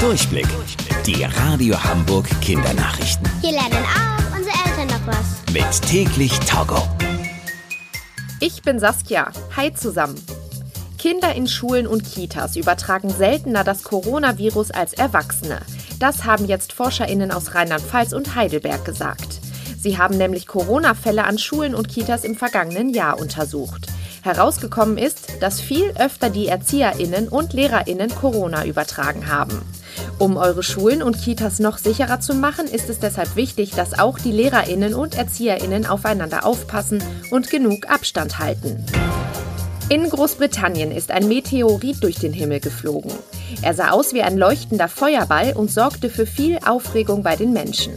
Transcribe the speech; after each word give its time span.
Durchblick. 0.00 0.46
Die 1.04 1.24
Radio 1.24 1.76
Hamburg 1.84 2.26
Kindernachrichten. 2.40 3.28
Hier 3.42 3.52
lernen 3.52 3.84
auch 3.84 4.34
unsere 4.34 4.56
Eltern 4.66 4.86
noch 4.86 5.06
was. 5.06 5.52
Mit 5.52 5.82
täglich 5.82 6.32
Togo. 6.40 6.88
Ich 8.40 8.62
bin 8.62 8.80
Saskia. 8.80 9.30
Hi 9.54 9.74
zusammen. 9.74 10.14
Kinder 10.96 11.34
in 11.34 11.46
Schulen 11.46 11.86
und 11.86 12.02
Kitas 12.02 12.56
übertragen 12.56 13.10
seltener 13.10 13.62
das 13.62 13.82
Coronavirus 13.82 14.70
als 14.70 14.94
Erwachsene. 14.94 15.60
Das 15.98 16.24
haben 16.24 16.46
jetzt 16.46 16.72
ForscherInnen 16.72 17.30
aus 17.30 17.54
Rheinland-Pfalz 17.54 18.14
und 18.14 18.34
Heidelberg 18.34 18.86
gesagt. 18.86 19.40
Sie 19.78 19.98
haben 19.98 20.16
nämlich 20.16 20.46
Corona-Fälle 20.46 21.24
an 21.24 21.36
Schulen 21.36 21.74
und 21.74 21.90
Kitas 21.90 22.24
im 22.24 22.36
vergangenen 22.36 22.94
Jahr 22.94 23.20
untersucht. 23.20 23.88
Herausgekommen 24.22 24.96
ist, 24.96 25.42
dass 25.42 25.60
viel 25.60 25.92
öfter 25.98 26.30
die 26.30 26.46
ErzieherInnen 26.46 27.28
und 27.28 27.52
LehrerInnen 27.52 28.14
Corona 28.14 28.64
übertragen 28.64 29.28
haben. 29.28 29.62
Um 30.20 30.36
eure 30.36 30.62
Schulen 30.62 31.02
und 31.02 31.18
Kitas 31.18 31.60
noch 31.60 31.78
sicherer 31.78 32.20
zu 32.20 32.34
machen, 32.34 32.66
ist 32.66 32.90
es 32.90 32.98
deshalb 32.98 33.36
wichtig, 33.36 33.70
dass 33.70 33.98
auch 33.98 34.18
die 34.18 34.32
LehrerInnen 34.32 34.92
und 34.92 35.16
ErzieherInnen 35.16 35.86
aufeinander 35.86 36.44
aufpassen 36.44 37.02
und 37.30 37.48
genug 37.48 37.88
Abstand 37.88 38.38
halten. 38.38 38.84
In 39.88 40.06
Großbritannien 40.10 40.92
ist 40.92 41.10
ein 41.10 41.26
Meteorit 41.26 42.04
durch 42.04 42.16
den 42.16 42.34
Himmel 42.34 42.60
geflogen. 42.60 43.12
Er 43.62 43.72
sah 43.72 43.92
aus 43.92 44.12
wie 44.12 44.20
ein 44.20 44.36
leuchtender 44.36 44.88
Feuerball 44.88 45.54
und 45.54 45.70
sorgte 45.70 46.10
für 46.10 46.26
viel 46.26 46.58
Aufregung 46.66 47.22
bei 47.22 47.34
den 47.34 47.54
Menschen. 47.54 47.94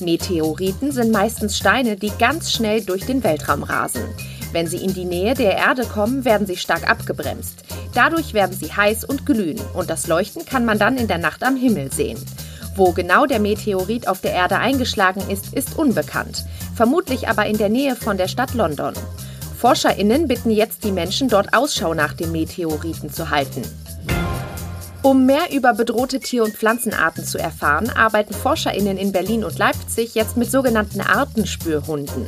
Meteoriten 0.00 0.90
sind 0.90 1.12
meistens 1.12 1.58
Steine, 1.58 1.96
die 1.96 2.12
ganz 2.18 2.50
schnell 2.50 2.80
durch 2.80 3.04
den 3.04 3.22
Weltraum 3.22 3.62
rasen. 3.62 4.04
Wenn 4.52 4.66
sie 4.66 4.78
in 4.78 4.94
die 4.94 5.04
Nähe 5.04 5.34
der 5.34 5.56
Erde 5.56 5.84
kommen, 5.84 6.24
werden 6.24 6.46
sie 6.46 6.56
stark 6.56 6.88
abgebremst. 6.88 7.64
Dadurch 7.94 8.32
werden 8.34 8.56
sie 8.56 8.72
heiß 8.72 9.04
und 9.04 9.26
glühen 9.26 9.60
und 9.74 9.90
das 9.90 10.06
Leuchten 10.06 10.46
kann 10.46 10.64
man 10.64 10.78
dann 10.78 10.96
in 10.96 11.08
der 11.08 11.18
Nacht 11.18 11.42
am 11.42 11.56
Himmel 11.56 11.92
sehen. 11.92 12.18
Wo 12.74 12.92
genau 12.92 13.26
der 13.26 13.40
Meteorit 13.40 14.08
auf 14.08 14.20
der 14.20 14.32
Erde 14.32 14.58
eingeschlagen 14.58 15.22
ist, 15.28 15.52
ist 15.52 15.76
unbekannt, 15.76 16.44
vermutlich 16.74 17.28
aber 17.28 17.46
in 17.46 17.58
der 17.58 17.68
Nähe 17.68 17.96
von 17.96 18.16
der 18.16 18.28
Stadt 18.28 18.54
London. 18.54 18.94
Forscherinnen 19.58 20.28
bitten 20.28 20.50
jetzt 20.50 20.84
die 20.84 20.92
Menschen, 20.92 21.28
dort 21.28 21.52
Ausschau 21.52 21.92
nach 21.92 22.14
dem 22.14 22.30
Meteoriten 22.30 23.12
zu 23.12 23.30
halten. 23.30 23.62
Um 25.02 25.26
mehr 25.26 25.52
über 25.52 25.74
bedrohte 25.74 26.20
Tier- 26.20 26.44
und 26.44 26.54
Pflanzenarten 26.54 27.24
zu 27.24 27.38
erfahren, 27.38 27.90
arbeiten 27.90 28.34
Forscherinnen 28.34 28.96
in 28.96 29.10
Berlin 29.10 29.44
und 29.44 29.58
Leipzig 29.58 30.14
jetzt 30.14 30.36
mit 30.36 30.50
sogenannten 30.50 31.00
Artenspürhunden. 31.00 32.26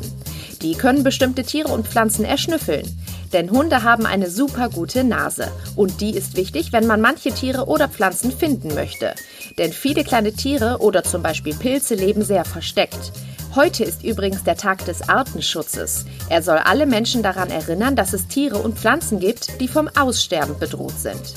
Die 0.62 0.75
können 0.75 1.03
bestimmte 1.03 1.42
Tiere 1.42 1.69
und 1.69 1.89
Pflanzen 1.89 2.25
erschnüffeln. 2.25 2.84
Denn 3.33 3.50
Hunde 3.50 3.83
haben 3.83 4.06
eine 4.06 4.28
super 4.28 4.69
gute 4.69 5.05
Nase. 5.05 5.50
Und 5.77 6.00
die 6.00 6.11
ist 6.11 6.36
wichtig, 6.36 6.72
wenn 6.72 6.86
man 6.86 7.00
manche 7.00 7.33
Tiere 7.33 7.66
oder 7.66 7.89
Pflanzen 7.89 8.30
finden 8.33 8.75
möchte. 8.75 9.14
Denn 9.56 9.72
viele 9.72 10.05
kleine 10.05 10.33
Tiere 10.33 10.78
oder 10.81 11.03
zum 11.03 11.22
Beispiel 11.22 11.55
Pilze 11.55 11.94
leben 11.94 12.22
sehr 12.22 12.44
versteckt. 12.44 13.12
Heute 13.55 13.84
ist 13.84 14.05
übrigens 14.05 14.44
der 14.44 14.56
Tag 14.56 14.84
des 14.84 15.08
Artenschutzes. 15.08 16.05
Er 16.28 16.42
soll 16.42 16.58
alle 16.58 16.86
Menschen 16.86 17.22
daran 17.22 17.50
erinnern, 17.50 17.97
dass 17.97 18.12
es 18.12 18.28
Tiere 18.28 18.58
und 18.58 18.78
Pflanzen 18.78 19.19
gibt, 19.19 19.61
die 19.61 19.69
vom 19.69 19.88
Aussterben 19.98 20.58
bedroht 20.58 20.98
sind. 20.98 21.34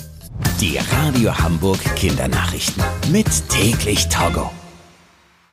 Die 0.60 0.78
Radio 0.78 1.38
Hamburg 1.38 1.80
Kindernachrichten. 1.96 2.84
Mit 3.12 3.28
täglich 3.50 4.08
Togo. 4.10 4.52